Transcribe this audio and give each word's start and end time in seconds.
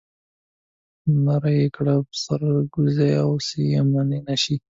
نعره 1.23 1.51
يې 1.59 1.67
کړه 1.75 1.95
چې 2.13 2.17
سرکوزيه 2.25 3.17
اوس 3.29 3.47
يې 3.71 3.81
منې 3.91 4.19
که 4.25 4.25
نه 4.27 4.33
منې. 4.41 4.55